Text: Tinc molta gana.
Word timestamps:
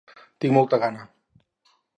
Tinc 0.45 0.55
molta 0.55 0.79
gana. 0.85 1.05